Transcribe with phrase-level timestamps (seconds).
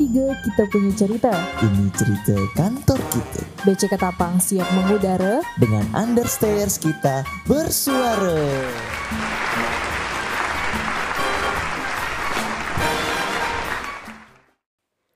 [0.00, 1.32] bertiga kita punya cerita.
[1.60, 5.44] Ini cerita kantor kita BC Ketapang siap mengudara.
[5.60, 8.40] dengan understairs kita bersuara.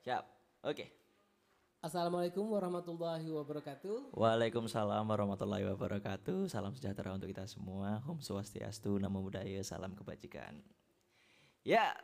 [0.05, 0.25] Siap.
[0.69, 0.93] Oke.
[1.81, 4.13] Assalamualaikum warahmatullahi wabarakatuh.
[4.13, 6.45] Waalaikumsalam warahmatullahi wabarakatuh.
[6.53, 8.05] Salam sejahtera untuk kita semua.
[8.05, 10.61] Om Swastiastu, Namo Buddhaya, salam kebajikan.
[11.65, 11.97] Ya.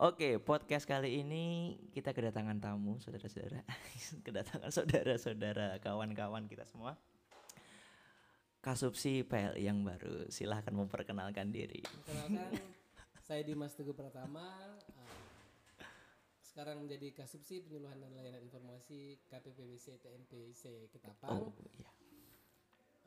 [0.00, 3.60] Oke, podcast kali ini kita kedatangan tamu, saudara-saudara.
[4.24, 6.96] kedatangan saudara-saudara, kawan-kawan kita semua.
[8.64, 10.24] Kasupsi PL yang baru.
[10.32, 11.84] Silahkan memperkenalkan diri.
[11.84, 12.48] Perkenalkan,
[13.28, 14.48] saya Dimas Teguh Pratama.
[16.40, 21.44] sekarang menjadi Kasubsi Penyuluhan dan Layanan Informasi KPPBC TNPC Ketapang.
[21.44, 21.99] Oh, iya.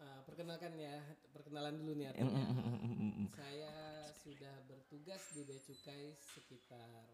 [0.01, 0.95] Eh, perkenalkan ya,
[1.31, 2.43] perkenalan dulu nih artinya.
[2.49, 3.27] mm, mm, mm.
[3.29, 3.73] Saya
[4.17, 7.05] sudah bertugas di Bea Cukai sekitar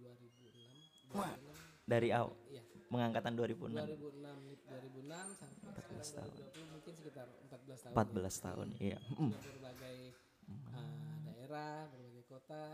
[0.00, 1.12] 2006.
[1.12, 3.84] Wah, 2006 Dari awal Iya, pengangkatan 2006.
[3.84, 6.32] 2006 2006 sampai 14 sekarang tahun.
[6.56, 7.94] 2020 mungkin sekitar 14 tahun.
[7.94, 8.42] 14 ya.
[8.42, 8.98] tahun, iya.
[9.12, 9.98] Sudah berbagai
[10.72, 12.66] uh, daerah, berbagai kota.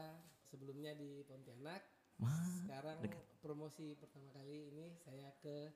[0.49, 1.83] Sebelumnya di Pontianak.
[2.19, 2.33] Wah,
[2.65, 3.21] Sekarang dekat.
[3.45, 5.71] promosi pertama kali ini saya ke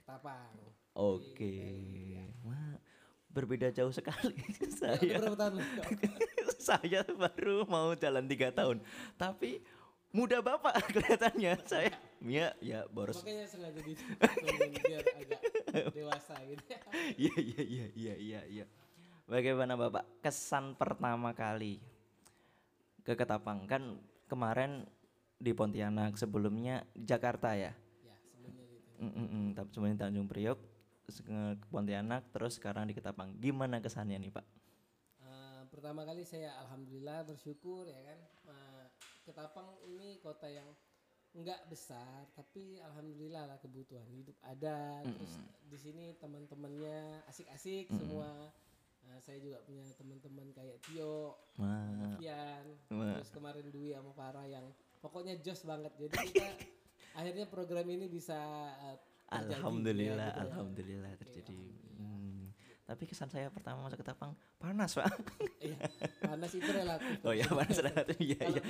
[0.00, 0.52] Ketapang.
[0.96, 1.56] Oke.
[2.44, 2.76] Wah,
[3.34, 4.38] berbeda jauh sekali.
[4.44, 5.54] Ya, udah saya berapa tahun?
[6.70, 8.78] saya baru mau jalan tiga tahun,
[9.18, 9.58] tapi
[10.14, 11.52] muda bapak kelihatannya.
[11.66, 11.90] Saya
[12.22, 13.18] ya ya boros.
[13.20, 15.40] Makanya sengaja ditungguin biar agak
[15.90, 16.62] dewasa gitu.
[17.18, 18.66] Iya iya iya iya iya iya.
[19.26, 21.80] Bagaimana bapak kesan pertama kali
[23.02, 24.84] ke Ketapang kan kemarin
[25.40, 27.72] di Pontianak sebelumnya Jakarta ya.
[28.04, 28.88] ya, sebelumnya gitu.
[29.00, 30.73] Mm, mm, tapi sebelumnya Tanjung Priok
[31.08, 33.36] ke Pontianak terus sekarang di Ketapang.
[33.40, 34.46] Gimana kesannya nih pak?
[35.20, 38.84] Uh, pertama kali saya alhamdulillah bersyukur ya kan uh,
[39.24, 40.68] Ketapang ini kota yang
[41.34, 45.34] nggak besar tapi alhamdulillah lah kebutuhan hidup ada terus
[45.66, 48.54] di sini teman-temannya asik-asik semua
[49.04, 51.36] Uh, saya juga punya teman-teman kayak Tio.
[52.16, 53.20] Fian, Wah.
[53.20, 54.64] terus kemarin Dwi sama Farah yang
[55.04, 56.48] pokoknya jos banget jadi kita
[57.20, 58.38] akhirnya program ini bisa
[58.80, 58.96] uh,
[59.28, 60.44] terjadi, Alhamdulillah, ya, gitu ya.
[60.44, 61.58] alhamdulillah terjadi.
[61.96, 62.40] Hmm.
[62.84, 65.08] Tapi kesan saya pertama masuk ke Tapang panas pak.
[65.64, 65.80] Iya,
[66.20, 67.16] panas itu relatif.
[67.24, 68.62] Oh ya panas relatif iya iya.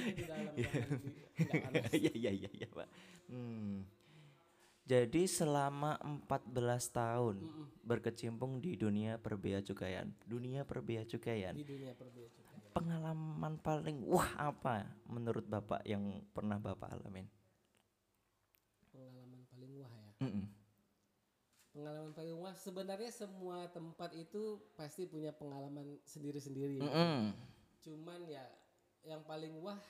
[1.90, 2.88] Iya iya iya iya pak.
[3.26, 3.82] Hmm.
[4.84, 5.96] Jadi selama
[6.28, 6.52] 14
[6.92, 7.36] tahun
[7.80, 11.56] berkecimpung di dunia perbea cukaian, dunia perbea cukaian.
[11.56, 12.28] di dunia perbea.
[12.76, 17.24] Pengalaman paling wah apa menurut bapak yang pernah bapak alamin?
[20.20, 20.26] Pengalaman paling wah ya.
[20.26, 20.44] Mm-mm.
[21.74, 26.78] Pengalaman paling wah sebenarnya semua tempat itu pasti punya pengalaman sendiri-sendiri.
[26.78, 26.86] ya.
[26.86, 27.34] Mm-mm.
[27.82, 28.46] Cuman ya
[29.04, 29.80] yang paling wah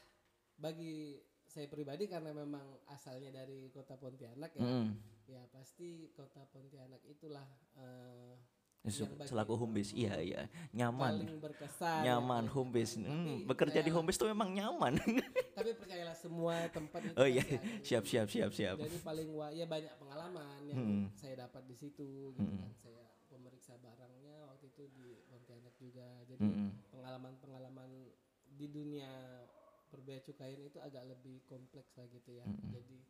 [0.58, 4.64] bagi saya pribadi karena memang asalnya dari kota Pontianak ya.
[4.64, 4.96] Mm-mm.
[5.28, 7.44] Ya pasti kota Pontianak itulah
[7.76, 8.36] bagi
[8.84, 11.16] Selaku home base, iya iya nyaman.
[11.18, 12.04] paling berkesan.
[12.04, 12.50] nyaman ya.
[12.50, 14.92] home base Tapi Hmm, bekerja di home base tuh memang nyaman
[15.56, 17.40] Tapi percayalah semua tempat itu oh iya
[17.80, 21.06] siap siap siap siap Jadi paling wah ya banyak pengalaman yang Hmm.
[21.14, 22.60] saya dapat di situ gitu Hmm.
[22.60, 22.72] kan.
[22.76, 26.06] Saya pemeriksa barangnya waktu itu di Pontianak juga.
[26.24, 26.68] Jadi Mm-mm.
[26.90, 27.90] pengalaman-pengalaman
[28.46, 29.10] di dunia
[29.86, 32.44] perbea cukai itu agak lebih kompleks lah gitu ya.
[32.44, 32.68] Hmm.
[32.70, 33.00] Jadi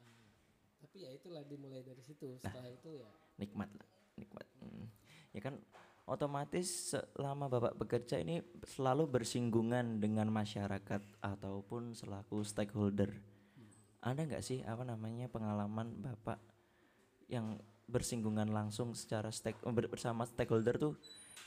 [0.00, 0.32] eh,
[0.80, 2.34] tapi ya itulah dimulai dari situ.
[2.34, 2.50] Nah.
[2.50, 3.93] Setelah itu ya nikmat lah Hmm.
[5.34, 5.58] Ya kan
[6.06, 13.10] otomatis selama bapak bekerja ini selalu bersinggungan dengan masyarakat ataupun selaku stakeholder
[14.04, 16.38] ada nggak sih apa namanya pengalaman bapak
[17.26, 17.56] yang
[17.88, 20.94] bersinggungan langsung secara stake ber- bersama stakeholder tuh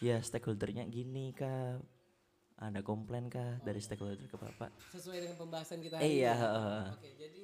[0.01, 1.77] ya stakeholdernya gini kah
[2.57, 6.41] ada komplain kah dari stakeholder ke bapak sesuai dengan pembahasan kita Iya, ini.
[6.41, 6.81] heeh.
[6.97, 7.41] Oke, jadi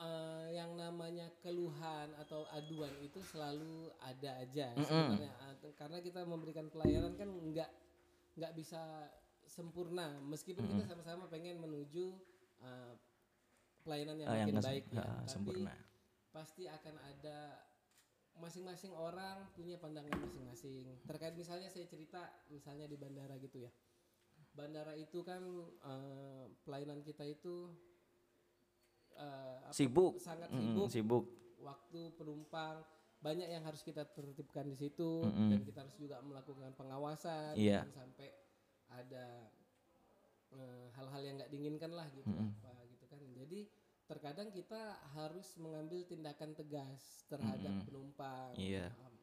[0.00, 6.66] eh, yang namanya keluhan atau aduan itu selalu ada aja sebenarnya Ah, karena kita memberikan
[6.66, 7.70] pelayanan kan nggak
[8.36, 8.80] nggak bisa
[9.44, 12.16] sempurna meskipun kita sama-sama pengen menuju
[12.60, 12.94] eh,
[13.80, 15.00] pelayanan yang Ah, yang makin baik ya.
[15.00, 15.72] ah, Tapi sempurna
[16.30, 17.38] pasti akan ada
[18.38, 20.86] masing-masing orang punya pandangan masing-masing.
[21.04, 23.72] Terkait misalnya saya cerita misalnya di bandara gitu ya.
[24.54, 25.42] Bandara itu kan
[25.84, 27.74] eh, pelayanan kita itu
[29.16, 30.88] eh, apa, sibuk sangat sibuk.
[30.90, 31.24] sibuk
[31.60, 32.80] Waktu penumpang
[33.20, 35.52] banyak yang harus kita tertibkan di situ Mm-mm.
[35.52, 38.32] dan kita harus juga melakukan pengawasan jangan sampai
[38.90, 39.26] ada
[40.56, 42.56] eh, hal-hal yang nggak diinginkan lah gitu Mm-mm.
[42.64, 43.20] apa gitu kan.
[43.36, 43.68] Jadi
[44.10, 47.86] terkadang kita harus mengambil tindakan tegas terhadap Mm-mm.
[47.86, 48.50] penumpang.
[48.58, 48.90] Iya.
[48.98, 49.14] Um,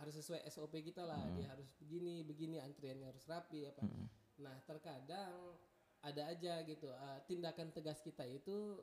[0.00, 1.20] harus sesuai SOP kita lah.
[1.36, 3.84] Dia harus begini, begini antriannya harus rapi apa.
[3.84, 4.06] Mm-mm.
[4.40, 5.60] Nah, terkadang
[6.00, 6.88] ada aja gitu.
[6.88, 8.80] Eh, tindakan tegas kita itu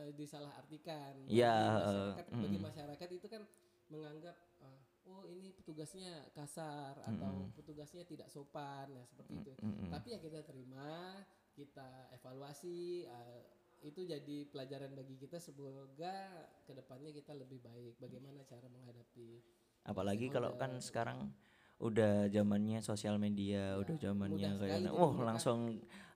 [0.00, 1.28] eh, disalahartikan.
[1.28, 2.64] Ya, bagi masyarakat, eh, bagi mm.
[2.64, 3.42] masyarakat itu kan
[3.92, 9.52] menganggap eh, oh ini petugasnya kasar atau petugasnya tidak sopan ya seperti itu.
[9.60, 9.92] Mm-mm.
[9.92, 11.20] tapi ya kita terima
[11.52, 13.42] kita evaluasi eh,
[13.84, 18.00] itu jadi pelajaran bagi kita semoga ke depannya kita lebih baik.
[18.00, 19.44] Bagaimana cara menghadapi
[19.84, 21.28] apalagi kalau kan sekarang
[21.84, 25.24] udah zamannya sosial media udah zamannya kayak sekali wah ditemukan.
[25.24, 25.58] langsung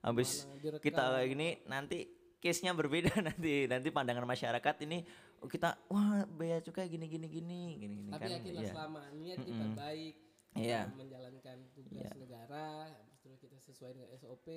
[0.01, 0.49] habis
[0.81, 1.99] kita kayak gini nanti
[2.39, 5.05] case-nya berbeda nanti nanti pandangan masyarakat ini
[5.37, 8.33] oh, kita wah bea cukai gini gini gini gini gini tapi kan.
[8.33, 8.71] yakinlah iya.
[8.71, 10.15] selama niat kita baik
[10.49, 10.89] Iya.
[10.89, 12.89] dalam menjalankan tugas negara
[13.21, 14.47] terus kita sesuai dengan SOP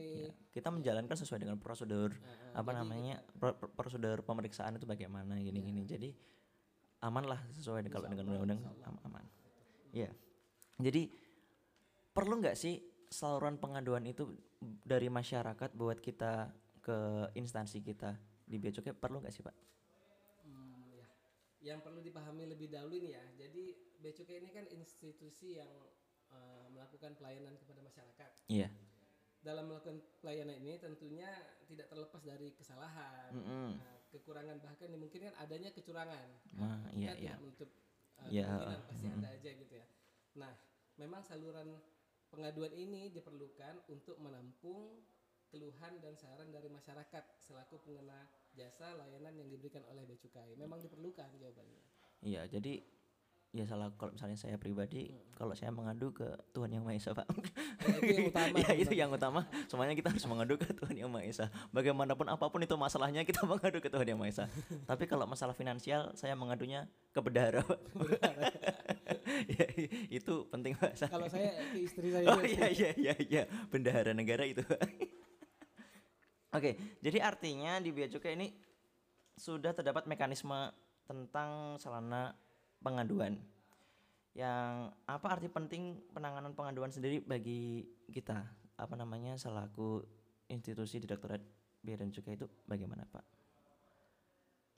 [0.49, 5.61] kita menjalankan sesuai dengan prosedur Nah, apa namanya pro- pro- prosedur pemeriksaan itu bagaimana gini
[5.61, 5.85] gini.
[5.85, 5.91] Iya.
[5.93, 6.09] jadi
[7.03, 9.25] aman lah sesuai dengan kalau dengan undang-undang am- aman
[9.93, 10.09] ya
[10.83, 11.09] jadi
[12.13, 12.77] perlu nggak sih
[13.09, 14.29] saluran pengaduan itu
[14.83, 16.51] dari masyarakat buat kita
[16.83, 16.99] ke
[17.35, 19.57] instansi kita di bea cukai perlu nggak sih pak
[20.43, 21.07] Hmm, ya.
[21.63, 23.23] Yang perlu dipahami lebih dahulu ini ya.
[23.39, 23.65] Jadi
[24.03, 25.71] Bea Cukai ini kan institusi yang
[26.35, 28.31] eh, melakukan pelayanan kepada masyarakat.
[28.51, 28.67] iya
[29.39, 31.31] Dalam melakukan pelayanan ini tentunya
[31.67, 33.79] tidak terlepas dari kesalahan, Mm-mm.
[33.79, 36.27] nah, kekurangan bahkan dimungkinkan adanya kecurangan.
[36.51, 36.67] Kita
[36.99, 37.71] iya tidak iya menutup
[38.19, 39.87] eh, Iya, kemungkinan pasti ada aja gitu ya.
[40.43, 40.53] Nah,
[41.01, 41.79] memang saluran
[42.33, 45.01] pengaduan ini diperlukan untuk menampung
[45.53, 48.25] keluhan dan saran dari masyarakat selaku pengguna
[48.57, 50.57] jasa layanan yang diberikan oleh Bea Cukai.
[50.57, 51.85] Memang diperlukan jawabannya.
[52.25, 52.81] iya jadi
[53.53, 53.93] ya salah.
[54.01, 56.25] Kalau misalnya saya pribadi kalau saya mengadu ke
[56.57, 57.29] Tuhan yang Maha Esa pak.
[57.85, 58.57] Ya, itu yang utama.
[58.57, 59.41] ya itu yang utama.
[59.69, 61.47] Semuanya kita harus mengadu ke Tuhan yang Maha Esa.
[61.71, 64.45] Bagaimanapun apa pun itu masalahnya kita mengadu ke Tuhan yang Maha Esa.
[64.89, 67.81] Tapi kalau masalah finansial saya mengadunya ke bendahara Pak.
[69.61, 69.65] ya,
[70.09, 70.97] itu penting pak.
[71.07, 73.43] Kalau saya ke istri saya oh iya iya iya iya.
[73.69, 74.65] Bendahara negara itu.
[76.53, 78.53] Oke, jadi artinya di bea cukai ini
[79.37, 80.69] sudah terdapat mekanisme
[81.09, 82.37] tentang sarana
[82.83, 83.39] pengaduan.
[84.33, 88.43] Yang apa arti penting penanganan pengaduan sendiri bagi kita?
[88.77, 90.03] Apa namanya selaku
[90.51, 91.41] institusi Direktorat
[91.81, 93.25] Bea dan Cukai itu bagaimana, Pak?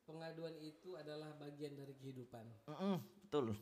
[0.05, 2.45] Pengaduan itu adalah bagian dari kehidupan.
[2.69, 3.57] Mm-mm, betul.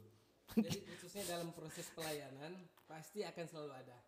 [0.59, 2.53] Jadi khususnya dalam proses pelayanan
[2.91, 3.99] pasti akan selalu ada.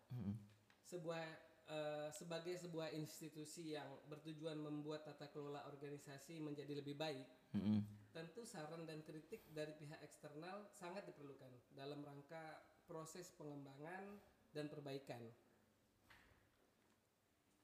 [0.83, 1.23] Sebuah
[1.71, 7.81] eh, sebagai sebuah institusi yang bertujuan membuat tata kelola organisasi menjadi lebih baik, Mm-mm.
[8.15, 14.15] Tentu saran dan kritik dari pihak eksternal sangat diperlukan dalam rangka proses pengembangan
[14.55, 15.19] dan perbaikan.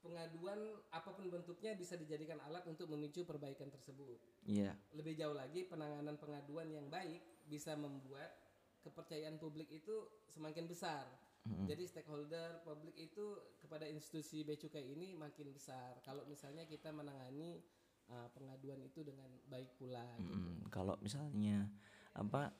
[0.03, 0.59] Pengaduan
[0.91, 4.19] apa pun bentuknya bisa dijadikan alat untuk memicu perbaikan tersebut.
[4.43, 4.75] Iya.
[4.91, 8.35] Lebih jauh lagi, penanganan pengaduan yang baik bisa membuat
[8.83, 11.05] kepercayaan publik itu semakin besar.
[11.41, 15.97] Jadi stakeholder publik itu kepada institusi Bea Cukai ini makin besar.
[16.05, 17.65] Kalau misalnya kita menangani
[18.11, 20.03] uh, pengaduan itu dengan baik pula.
[20.19, 20.35] gitu.
[20.35, 21.71] Mm, kalau misalnya
[22.11, 22.51] apa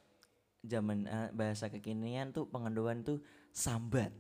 [0.62, 3.20] zaman eh, bahasa kekinian tuh pengaduan tuh
[3.52, 4.14] sambat.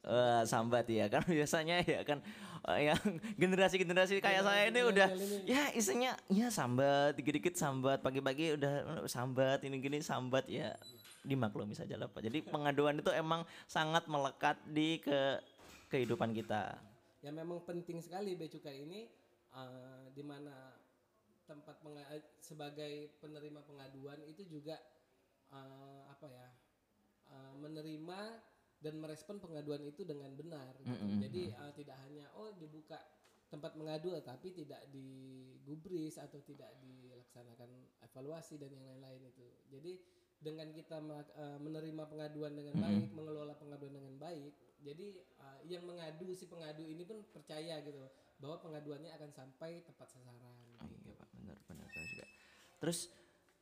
[0.00, 2.24] Eh, sambat ya kan biasanya ya kan
[2.72, 3.00] eh, yang
[3.36, 5.08] generasi-generasi kayak saya ini udah
[5.44, 10.72] ya isinya ya sambat dikit-dikit sambat pagi-pagi udah sambat ini gini sambat ya
[11.20, 12.24] dimaklumi saja lah Pak.
[12.24, 15.36] Jadi pengaduan itu emang sangat melekat di ke
[15.92, 16.80] kehidupan kita.
[17.20, 19.04] Ya memang penting sekali Bea Cukai ini
[19.54, 20.74] uh, di mana
[21.46, 21.82] tempat
[22.14, 24.78] eh, sebagai penerima pengaduan itu juga
[25.50, 26.48] uh, apa ya
[27.34, 28.20] uh, menerima
[28.80, 30.72] dan merespon pengaduan itu dengan benar.
[30.80, 31.04] gitu.
[31.20, 32.96] Jadi uh, tidak hanya oh dibuka
[33.50, 37.68] tempat mengadu tapi tidak digubris atau tidak dilaksanakan
[38.06, 39.46] evaluasi dan yang lain-lain itu.
[39.68, 39.92] Jadi
[40.40, 40.96] dengan kita
[41.36, 46.84] eh, menerima pengaduan dengan baik, mengelola pengaduan dengan baik, jadi eh, yang mengadu si pengadu
[46.88, 48.00] ini pun percaya gitu
[48.40, 50.56] bahwa pengaduannya akan sampai tepat sasaran.
[50.80, 52.24] Oh iya pak, benar benar juga.
[52.80, 53.12] Terus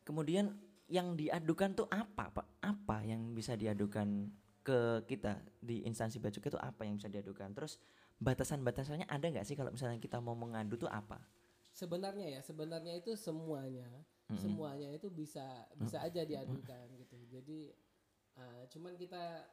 [0.06, 0.54] kemudian
[0.86, 2.46] yang diadukan tuh apa pak?
[2.62, 4.30] Apa yang bisa diadukan
[4.62, 7.50] ke kita di instansi bea cukai itu apa yang bisa diadukan?
[7.58, 7.82] Terus
[8.22, 11.18] batasan-batasannya ada nggak sih kalau misalnya kita mau mengadu tuh apa?
[11.74, 13.86] Sebenarnya ya, sebenarnya itu semuanya,
[14.36, 17.16] semuanya itu bisa bisa aja diadukan gitu.
[17.32, 17.72] Jadi
[18.36, 19.48] eh, cuman kita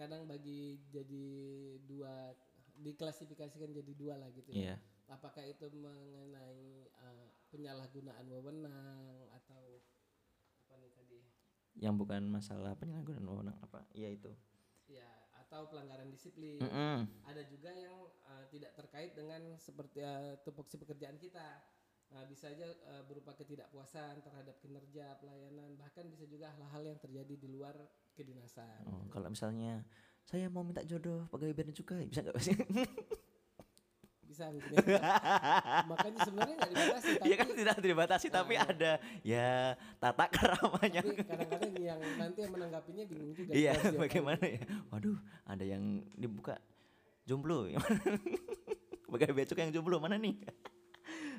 [0.00, 1.28] kadang bagi jadi
[1.84, 2.32] dua
[2.80, 4.72] diklasifikasikan jadi dua lah gitu ya.
[4.72, 4.76] Iya.
[5.12, 9.84] Apakah itu mengenai eh, penyalahgunaan wewenang atau
[10.64, 11.20] apa nih tadi?
[11.76, 13.84] Yang bukan masalah penyalahgunaan wewenang apa?
[13.92, 14.32] Iya itu.
[14.90, 15.06] Ya,
[15.50, 16.62] atau pelanggaran disiplin.
[16.62, 17.10] Mm-mm.
[17.26, 17.94] Ada juga yang
[18.26, 21.62] uh, tidak terkait dengan seperti uh, tupoksi pekerjaan kita.
[22.10, 27.34] Nah, bisa aja uh, berupa ketidakpuasan terhadap kinerja pelayanan, bahkan bisa juga hal-hal yang terjadi
[27.38, 27.74] di luar
[28.18, 28.82] kedinasan.
[28.90, 29.86] Oh, kalau misalnya
[30.26, 32.54] saya mau minta jodoh pegawai bea dan cukai bisa nggak sih?
[34.30, 35.02] bisa mungkin ya.
[35.90, 38.92] makanya sebenarnya nggak dibatasi tapi Iya kan tidak dibatasi tapi ada
[39.26, 41.02] ya tata keramanya.
[41.02, 44.62] tapi kadang-kadang yang nanti yang menanggapinya bingung juga Iya, bagaimana ya?
[44.94, 45.18] Waduh,
[45.50, 46.62] ada yang dibuka
[47.26, 47.66] jomblo.
[49.10, 50.38] Bagai becuk yang jomblo mana nih?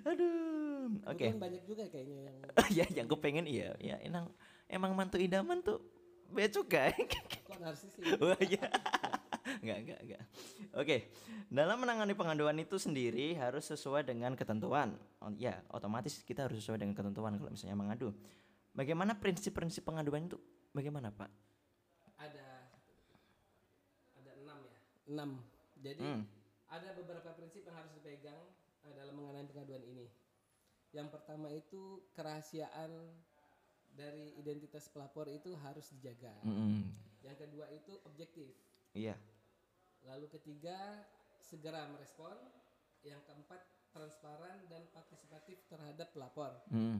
[0.05, 0.97] Aduh.
[1.07, 1.29] Oke.
[1.29, 2.37] Kebetulan banyak juga kayaknya yang
[2.77, 4.29] ya yang gue pengen iya, ya emang
[4.67, 5.79] emang mantu idaman tuh
[6.31, 6.95] becuk guys.
[6.97, 8.65] kok narsis sih Wah iya.
[9.61, 10.21] Enggak, enggak, enggak.
[10.77, 10.97] Oke,
[11.49, 14.95] dalam menangani pengaduan itu sendiri harus sesuai dengan ketentuan.
[15.19, 18.13] Oh, ya, otomatis kita harus sesuai dengan ketentuan kalau misalnya mengadu.
[18.71, 20.39] Bagaimana prinsip-prinsip pengaduan itu?
[20.71, 21.29] Bagaimana, Pak?
[22.21, 22.69] ada
[24.13, 24.77] ada enam ya
[25.09, 25.29] enam
[25.81, 26.23] jadi Hmm.
[26.69, 28.37] ada beberapa prinsip yang harus dipegang
[28.89, 30.09] dalam mengenai pengaduan ini
[30.91, 32.91] yang pertama itu kerahasiaan
[33.91, 36.89] dari identitas pelapor itu harus dijaga Mm-mm.
[37.21, 38.51] yang kedua itu objektif
[38.91, 39.15] Iya.
[40.03, 41.05] lalu ketiga
[41.39, 42.35] segera merespon
[43.05, 43.61] yang keempat
[43.91, 46.99] transparan dan partisipatif terhadap pelapor Mm.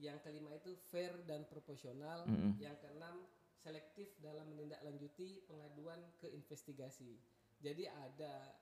[0.00, 2.56] yang kelima itu fair dan proporsional Mm-mm.
[2.56, 3.24] yang keenam
[3.60, 7.20] selektif dalam menindaklanjuti pengaduan ke investigasi
[7.60, 8.56] jadi ada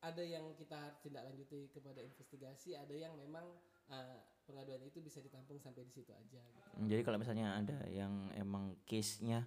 [0.00, 3.44] ada yang kita tindak lanjuti kepada investigasi ada yang memang
[3.86, 6.68] uh, pengaduan itu bisa ditampung sampai di situ aja gitu.
[6.88, 9.44] Jadi kalau misalnya ada yang emang case-nya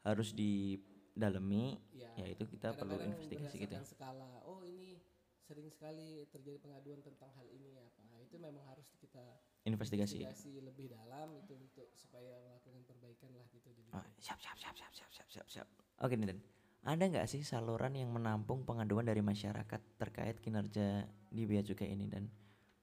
[0.00, 3.74] harus didalemi, Ya, ya itu kita perlu investigasi gitu.
[3.74, 3.82] ya.
[3.82, 5.02] skala oh ini
[5.38, 9.22] sering sekali terjadi pengaduan tentang hal ini apa itu memang harus kita
[9.64, 10.20] Investigasi.
[10.22, 14.74] investigasi lebih dalam itu untuk supaya melakukan perbaikan lah gitu jadi Oh, siap, siap, siap,
[14.76, 15.68] siap, siap, siap, siap, siap.
[15.98, 16.38] Oke nih Dan,
[16.86, 22.06] ada nggak sih saluran yang menampung pengaduan dari masyarakat terkait kinerja di bea cukai ini
[22.06, 22.30] dan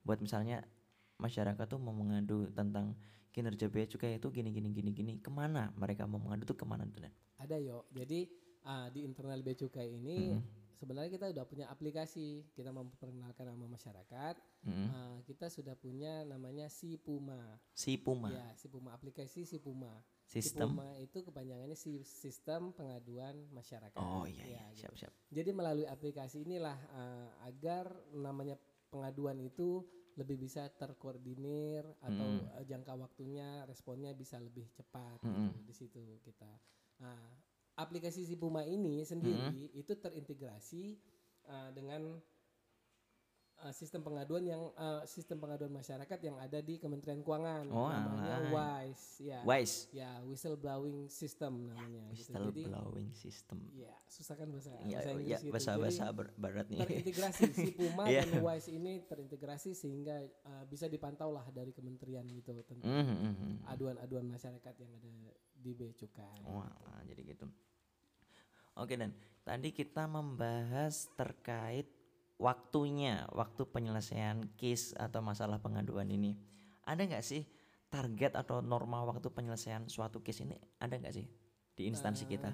[0.06, 0.62] buat misalnya
[1.18, 2.94] masyarakat tuh mau mengadu tentang
[3.32, 6.66] kinerja bea cukai itu gini gini gini gini ke mana mereka mau mengadu tuh ke
[6.68, 7.14] mana tuh Dan?
[7.40, 7.84] Ada yo.
[7.92, 8.28] Jadi
[8.64, 10.34] ah, di internal Bea Cukai ini
[10.76, 12.46] sebenarnya kita udah punya aplikasi.
[12.52, 14.36] Kita memperkenalkan sama masyarakat.
[14.64, 14.88] Mm-mm.
[14.92, 17.58] Ah, kita sudah punya namanya Si Puma.
[17.72, 20.04] Si Puma, Ya, Si Puma aplikasi Si Puma.
[20.26, 20.70] sistem.
[20.70, 23.94] Si Puma itu kepanjangannya si sistem pengaduan masyarakat.
[24.02, 25.06] Oh iya, iya, Ya, siap, gitu.
[25.06, 25.14] siap.
[25.30, 28.58] Jadi melalui aplikasi inilah ah, agar namanya
[28.90, 32.48] pengaduan itu lebih bisa terkoordinir atau Mm.
[32.56, 36.48] eh, jangka waktunya responnya bisa lebih cepat gitu, di situ kita.
[37.04, 37.20] Nah,
[37.76, 40.96] aplikasi si Puma ini sendiri itu terintegrasi
[41.52, 42.16] uh, dengan
[43.58, 48.36] uh, sistem pengaduan yang uh, sistem pengaduan masyarakat yang ada di Kementerian Keuangan Oh, namanya
[48.42, 48.52] alah.
[48.52, 49.40] WISE ya.
[49.42, 52.32] Wise, Ya, whistleblowing system namanya gitu.
[52.32, 53.58] Jadi whistleblowing system.
[53.72, 55.52] ya, susah kan bahasa Ya, bahasa Inggris ya gitu.
[55.52, 56.04] bahasa bahasa
[56.36, 56.80] barat nih.
[56.82, 58.22] terintegrasi si Puma Iya.
[58.24, 63.52] dan WISE ini terintegrasi sehingga uh, bisa dipantau lah dari kementerian gitu tentang Mhm, mhm.
[63.68, 65.10] aduan-aduan masyarakat yang ada
[65.56, 66.44] di Bea Cukai.
[66.44, 66.70] Wah,
[67.04, 67.48] jadi gitu.
[68.76, 71.88] Oke dan tadi kita membahas terkait
[72.36, 76.36] waktunya, waktu penyelesaian case atau masalah pengaduan ini.
[76.86, 77.44] Ada nggak sih
[77.90, 80.60] target atau norma waktu penyelesaian suatu case ini?
[80.80, 81.26] Ada nggak sih
[81.76, 82.52] di instansi kita?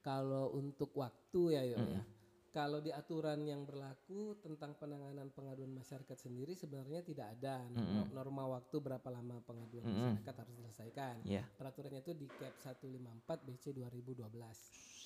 [0.00, 2.02] Kalau untuk waktu ya, Yo, ya.
[2.50, 8.44] Kalau di aturan yang berlaku tentang penanganan pengaduan masyarakat sendiri sebenarnya tidak ada norma, norma
[8.58, 11.22] waktu berapa lama pengaduan masyarakat harus diselesaikan.
[11.22, 14.26] Ya, Peraturannya itu di Cap 154 BC 2012.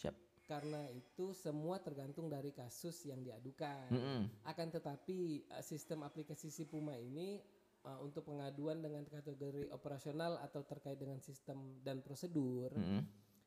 [0.00, 0.16] siap.
[0.44, 3.88] Karena itu semua tergantung dari kasus yang diadukan.
[3.88, 4.20] Mm-mm.
[4.44, 7.40] Akan tetapi eh, sistem aplikasi si Puma ini
[7.82, 13.04] eh, untuk pengaduan dengan kategori operasional atau terkait dengan sistem dan prosedur Mm-mm.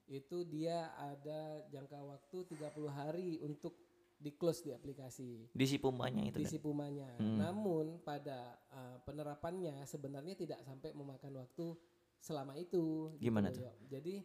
[0.09, 3.75] itu dia ada jangka waktu 30 hari untuk
[4.17, 6.41] di close di aplikasi Di si pumanya itu.
[6.41, 6.49] di Dan.
[6.49, 7.13] si Pumanya.
[7.21, 11.77] Namun pada uh, penerapannya sebenarnya tidak sampai memakan waktu
[12.17, 13.13] selama itu.
[13.13, 13.69] gitu Gimana loh, tuh?
[13.69, 13.73] Yo.
[13.93, 14.15] Jadi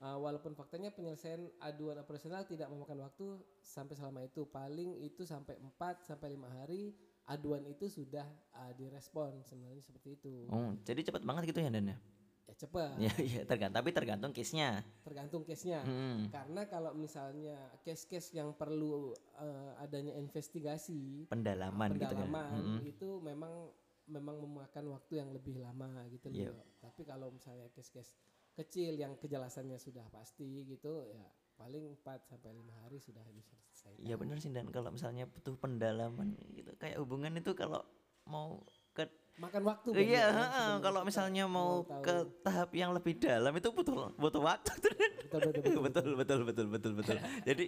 [0.00, 5.54] uh, walaupun faktanya penyelesaian aduan operasional tidak memakan waktu sampai selama itu, paling itu sampai
[5.58, 10.48] 4 sampai lima hari aduan itu sudah uh, direspon sebenarnya seperti itu.
[10.48, 11.98] Oh, jadi cepat banget gitu ya Dan ya?
[12.44, 12.92] Ya cepat.
[13.08, 13.80] Ya, ya tergantung.
[13.80, 14.84] Tapi tergantung case-nya.
[15.00, 15.80] tergantung case-nya.
[15.88, 16.28] Mm.
[16.28, 22.28] Karena kalau misalnya case-case yang perlu eh, adanya investigasi, Pendalaman, gitu kan.
[22.28, 23.72] pendalaman itu memang
[24.04, 26.52] memang memakan waktu yang lebih lama gitu Iya.
[26.52, 26.68] loh.
[26.84, 28.12] Tapi kalau misalnya case-case
[28.54, 33.94] kecil yang kejelasannya sudah pasti gitu ya paling 4 sampai 5 hari sudah bisa selesai.
[34.02, 34.70] Iya bener sih dan.
[34.74, 37.82] Kalau misalnya butuh pendalaman gitu kayak hubungan itu kalau
[38.26, 38.62] mau
[38.94, 44.14] ke Makan waktu iya ya, kalau misalnya mau ke tahap yang lebih dalam itu butuh
[44.14, 44.70] butuh waktu
[45.26, 45.82] betul betul, betul.
[45.82, 46.14] betul.
[46.14, 47.16] Betul betul betul betul
[47.50, 47.66] jadi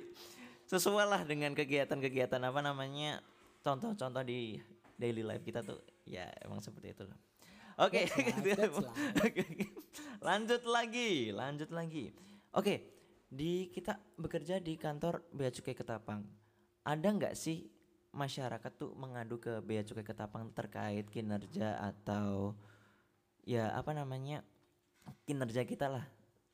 [0.71, 3.19] sesuai lah dengan kegiatan-kegiatan apa namanya
[3.66, 4.62] contoh-contoh di
[4.95, 7.19] daily life kita tuh ya emang seperti itu loh
[7.76, 8.00] oke
[8.45, 8.85] gitu.
[9.21, 9.45] Oke,
[10.25, 12.12] lanjut lagi lanjut lagi.
[12.52, 16.25] Oke di kita bekerja di kantor bea cukai ketapang.
[16.87, 17.66] Ada nggak sih
[18.16, 22.56] masyarakat tuh mengadu ke Bea Cukai Ketapang terkait kinerja atau
[23.45, 24.40] ya apa namanya
[25.28, 26.04] kinerja kita lah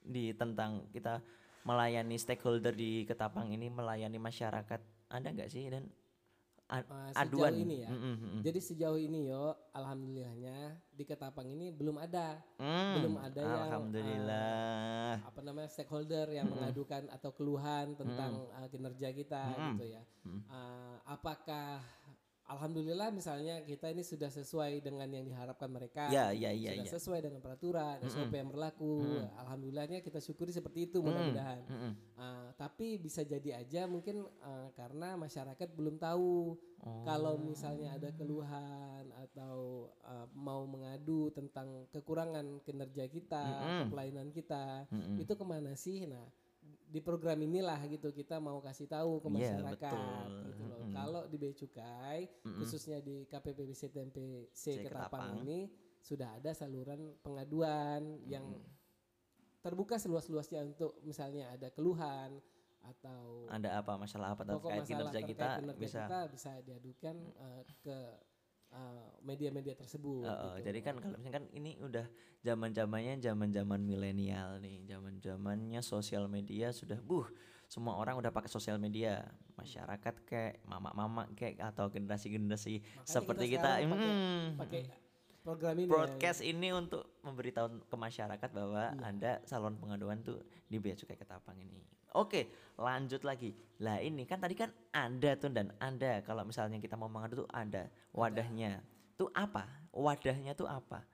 [0.02, 1.22] di tentang kita
[1.62, 4.82] melayani stakeholder di Ketapang ini melayani masyarakat.
[5.08, 5.70] Ada nggak sih?
[5.70, 5.86] Dan
[6.72, 7.90] Uh, aduan sejauh ini ya.
[7.92, 8.40] Mm, mm, mm.
[8.48, 12.40] Jadi sejauh ini yo, alhamdulillahnya di Ketapang ini belum ada.
[12.56, 19.12] Hmm, belum ada yang, uh, apa namanya stakeholder yang mengadukan atau keluhan tentang uh, kinerja
[19.12, 20.02] kita gitu ya.
[20.48, 21.84] Uh, apakah
[22.48, 26.10] alhamdulillah misalnya kita ini sudah sesuai dengan yang diharapkan mereka.
[26.10, 26.94] Ya, ya, ya, sudah ya.
[26.98, 29.06] sesuai dengan peraturan SOP yang berlaku.
[29.38, 31.62] Alhamdulillahnya kita syukuri seperti itu mudah-mudahan.
[31.66, 31.92] Mm-mm.
[32.18, 37.06] Uh, tapi bisa jadi aja mungkin uh, karena masyarakat belum tahu Oh.
[37.06, 43.46] kalau misalnya ada keluhan atau uh, mau mengadu tentang kekurangan kinerja kita,
[43.86, 46.10] pelayanan kita, itu ke mana sih?
[46.10, 46.26] Nah,
[46.92, 50.44] di program inilah gitu kita mau kasih tahu ke Iya, masyarakat betul.
[50.52, 50.84] gitu loh.
[50.92, 52.28] Kalau di Bea Cukai,
[52.60, 55.72] khususnya di KPPBC Tempe C C Ketapang ini
[56.04, 58.44] sudah ada saluran pengaduan yang
[59.62, 62.42] terbuka seluas-luasnya untuk misalnya ada keluhan
[62.82, 67.62] atau ada apa masalah apa terkait kinerja terkait kita kinerja bisa kita bisa diadukan uh,
[67.78, 67.98] ke
[68.72, 70.26] uh, media-media tersebut.
[70.26, 70.72] Uh, uh, gitu.
[70.72, 72.08] jadi kan kalau misalkan ini udah
[72.42, 77.28] zaman zamannya zaman zaman milenial nih zaman zamannya sosial media sudah buh
[77.72, 79.24] semua orang udah pakai sosial media
[79.56, 84.92] masyarakat kayak mama-mama kayak atau generasi-generasi seperti kita, hmm, pakai
[85.42, 85.92] program ini ya.
[85.92, 89.02] broadcast ini untuk memberitahu ke masyarakat bahwa Iya.
[89.02, 90.38] ada salon pengaduan tuh
[90.70, 91.82] di Bea Cukai Ketapang ini.
[92.12, 93.56] Oke, lanjut lagi.
[93.80, 97.48] Lah ini kan tadi kan ada tuh dan ada kalau misalnya kita mau mengadu tuh
[97.50, 98.84] ada wadahnya.
[99.16, 99.64] Tuh apa?
[99.92, 101.04] Wadahnya tuh apa?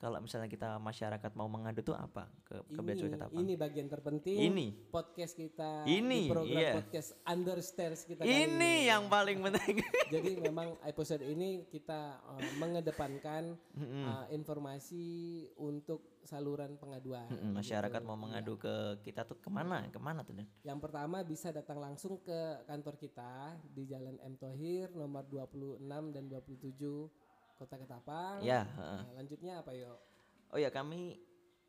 [0.00, 3.36] Kalau misalnya kita masyarakat mau mengadu tuh apa ke ke ini, Ketapang?
[3.36, 4.66] ini bagian terpenting Ini.
[4.88, 6.72] podcast kita Ini, di program iya.
[6.72, 9.84] podcast Understairs kita Ini yang paling penting.
[10.16, 17.28] Jadi memang episode ini kita uh, mengedepankan uh, informasi untuk saluran pengaduan.
[17.28, 18.08] Mm, masyarakat gitu.
[18.08, 19.84] mau mengadu ke kita tuh ke mana?
[19.92, 20.48] Ke mana tuh Dan?
[20.64, 25.84] Yang pertama bisa datang langsung ke kantor kita di Jalan M Tohir nomor 26
[26.16, 27.29] dan 27
[27.60, 28.40] Kota Ketapang.
[28.40, 29.00] Ya, heeh.
[29.04, 30.00] Nah, lanjutnya apa yo?
[30.48, 31.20] Oh ya kami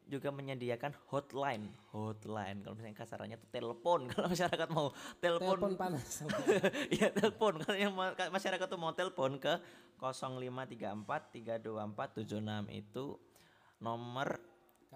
[0.08, 2.64] juga menyediakan hotline, hotline.
[2.64, 4.08] Kalau misalnya kasarannya tuh telepon.
[4.16, 6.24] Kalau masyarakat mau Telepon telepon, panas.
[6.96, 7.60] Iya telepon.
[7.60, 9.60] Kalau yang ma- ka- masyarakat tuh mau telepon ke
[10.00, 13.06] 0534 324 76 itu
[13.78, 14.40] nomor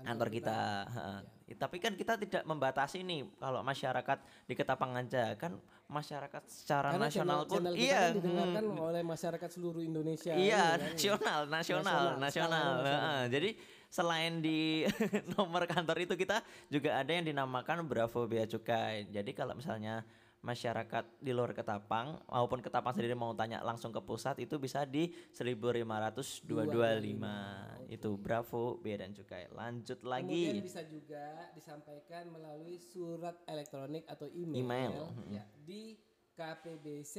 [0.03, 0.57] kantor, kita.
[0.91, 1.19] Heeh.
[1.55, 4.17] Tapi kan kita tidak membatasi nih kalau masyarakat
[4.49, 5.55] di Ketapang aja kan
[5.85, 9.81] masyarakat secara Karena nasional channel, pun channel kita iya kan didengarkan mm, oleh masyarakat seluruh
[9.85, 10.33] Indonesia.
[10.33, 10.81] Iya, ini kan.
[10.97, 12.65] nasional, nasional, Nasional, nasional.
[12.81, 12.85] nasional.
[12.89, 13.21] Heeh.
[13.29, 13.49] Jadi
[13.93, 14.59] selain di
[15.37, 19.07] nomor kantor itu kita juga ada yang dinamakan Bravo Bea Cukai.
[19.13, 20.01] Jadi kalau misalnya
[20.45, 25.09] masyarakat di luar Ketapang maupun Ketapang sendiri mau tanya langsung ke pusat itu bisa di
[25.33, 26.45] 15225
[27.89, 29.49] itu Bravo Bea dan Cukai.
[29.49, 30.61] Lanjut Kemudian lagi.
[30.61, 34.93] bisa juga disampaikan melalui surat elektronik atau email, Email,
[35.33, 35.97] ya, di
[36.37, 37.15] KPBC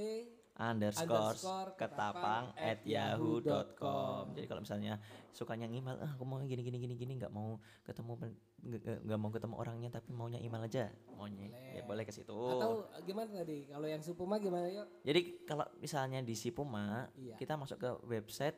[0.56, 4.96] underscore underscore ketapang at yahoo.com jadi kalau misalnya
[5.30, 8.16] sukanya email ah aku mau gini gini gini gini nggak mau ketemu
[8.64, 11.48] nggak- mau ketemu orangnya tapi maunya email aja maunya.
[11.72, 12.04] Ya boleh.
[12.04, 12.32] ke situ.
[12.32, 13.68] Atau gimana tadi?
[13.68, 14.88] Kalau yang Supuma gimana yuk?
[15.04, 17.36] jadi kalau misalnya di Sipuma Iya.
[17.36, 18.56] kita masuk ke website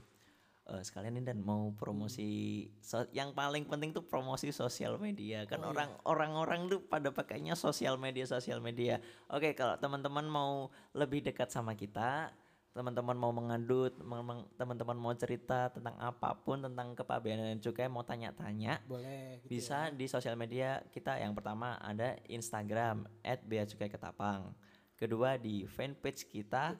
[0.69, 5.41] Eh, sekalian ini dan mau promosi so- yang paling penting tuh promosi sosial media.
[5.49, 9.01] Kan orang orang-orang tuh pada pakainya sosial media sosial media.
[9.33, 12.29] Oke kalau teman-teman mau lebih dekat sama kita
[12.69, 18.05] teman-teman mau mengadu teman- teman-teman mau cerita tentang apa pun tentang kepabeanan dan cukai mau
[18.05, 21.17] tanya-tanya Boleh gitu bisa di sosial media kita.
[21.17, 24.53] Yang pertama ada Instagram @beacukai_ketapang
[24.93, 26.77] kedua di fanpage kita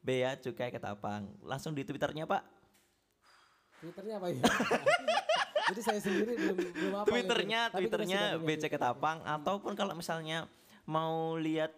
[0.00, 1.28] Bea Cukai Ketapang.
[1.44, 2.59] Langsung di Twitternya Pak.
[3.80, 4.42] Twitternya apa ya?
[5.70, 7.06] Jadi saya sendiri belum belum apa.
[7.08, 10.44] Twitternya, Twitternya BC Ketapang ataupun kalau misalnya
[10.84, 11.72] mau lihat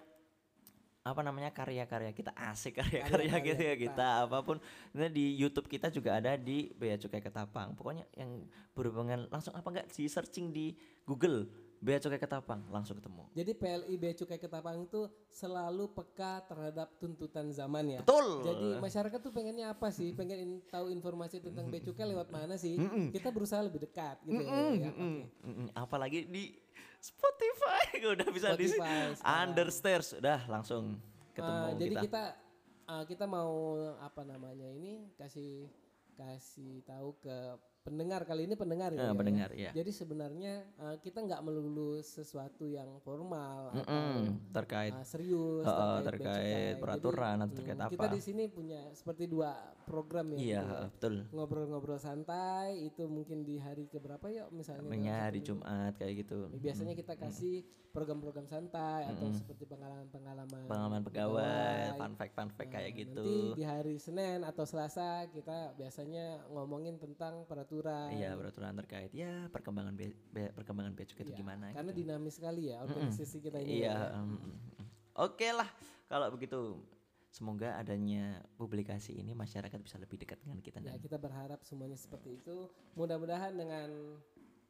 [1.03, 3.91] apa namanya karya-karya kita asik karya-karya Karya-karya gitu ya kita.
[3.91, 4.57] kita apa pun
[4.95, 9.67] ini di YouTube kita juga ada di Bea Cukai Ketapang pokoknya yang berhubungan langsung apa
[9.67, 11.51] enggak di searching di Google
[11.83, 17.51] Bea Cukai Ketapang langsung ketemu Jadi PLI Bea Cukai Ketapang itu selalu peka terhadap tuntutan
[17.51, 18.01] zaman ya.
[18.07, 20.15] betul Jadi masyarakat tuh pengennya apa sih?
[20.15, 22.79] Pengen in- tahu informasi tentang bea cukai lewat mana sih?
[23.11, 24.55] Kita berusaha lebih dekat gitu ya.
[24.79, 24.91] ya.
[24.95, 25.67] Mm-mm, mm-mm.
[25.75, 26.55] apalagi di
[27.03, 29.43] Spotify udah bisa di Spotify sekarang.
[29.43, 31.03] Understairs udah langsung
[31.35, 32.05] ketemu Uh, jadi kita.
[32.07, 32.23] kita
[32.87, 35.67] uh, kita mau apa namanya ini kasih
[36.15, 37.37] kasih tahu ke
[37.83, 39.11] pendengar kali ini pendengar Eh, ya.
[39.11, 39.71] pendengar, ya.
[39.73, 45.75] Jadi sebenarnya uh, kita nggak melulu sesuatu yang formal atau Mm-mm, terkait uh, serius Heeh,
[45.93, 46.39] bea terkait
[46.71, 46.79] cukai.
[46.79, 48.15] peraturan Jadi, atau terkait mm, Kita apa.
[48.15, 49.51] di sini punya seperti dua
[49.83, 50.39] program ya.
[50.39, 50.81] iya gitu ya.
[50.87, 55.39] betul Ngobrol-ngobrol santai itu mungkin di hari keberapa ya misalnya satu hari.
[55.43, 57.55] Jumat kayak gitu Ya, Biasanya kita kasih
[57.91, 63.59] program-program santai atau seperti pengalaman-pengalaman pengalaman pegawai fun fact fun fact kayak Nah, gitu Nanti
[63.59, 67.72] di hari Senin atau Selasa kita biasanya ngomongin tentang peraturan.
[68.13, 72.01] Iya peraturan terkait ya perkembangan be, be- perkembangan bea cukai itu Iya, gimana Karena gitu.
[72.05, 73.81] dinamis sekali ya organisasi kita ini.
[73.81, 74.21] iya ya.
[74.21, 74.87] mm, mm, mm.
[75.17, 75.69] oke lah
[76.07, 76.61] kalau begitu
[77.29, 81.97] semoga adanya publikasi ini masyarakat bisa lebih dekat dengan kita Ya, dan kita berharap semuanya
[81.97, 82.69] seperti itu.
[82.93, 83.89] Mudah-mudahan dengan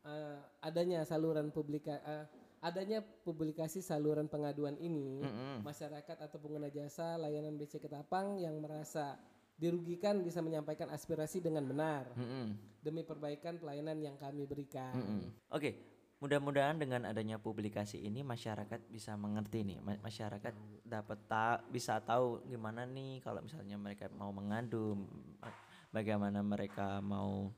[0.06, 2.26] eh, adanya saluran publika eh,
[2.62, 5.66] adanya publikasi saluran pengaduan ini, Mm-mm.
[5.66, 9.18] masyarakat atau pengguna jasa layanan BC Ketapang yang merasa
[9.62, 12.58] dirugikan bisa menyampaikan aspirasi dengan benar Mm-mm.
[12.82, 14.90] demi perbaikan pelayanan yang kami berikan.
[14.90, 15.30] Mm-mm.
[15.54, 15.78] Oke,
[16.18, 20.50] mudah-mudahan dengan adanya publikasi ini masyarakat bisa mengerti nih, ma- masyarakat
[20.82, 24.98] dapat ta- bisa tahu gimana nih kalau misalnya mereka mau mengadu,
[25.38, 25.54] ma-
[25.94, 27.54] bagaimana mereka mau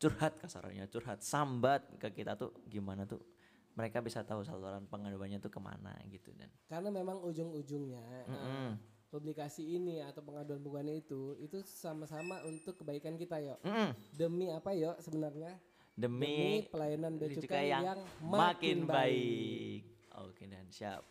[0.00, 3.20] curhat kasarnya, curhat sambat ke kita tuh gimana tuh
[3.74, 8.68] mereka bisa tahu saluran pengaduannya tuh ke mana gitu dan Karena memang ujung-ujungnya eh, Mm-mm.
[9.14, 13.54] Publikasi ini atau pengaduan pengaduan itu itu sama-sama untuk kebaikan kita yo.
[13.62, 13.94] Mm-mm.
[14.10, 15.54] Demi apa yo sebenarnya?
[15.94, 18.90] demi, pelayanan bea cukai yang, yang makin makin baik.
[18.90, 19.80] baik.
[20.26, 21.02] Oke dan siap.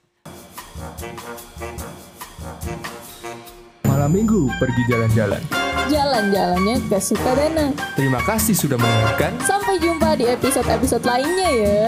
[3.88, 5.42] Malam minggu pergi jalan-jalan.
[5.88, 7.68] Jalan-jalannya ke Sukadana.
[7.96, 9.40] Terima kasih sudah mendengarkan.
[9.44, 11.88] Sampai jumpa di episode-episode lainnya ya.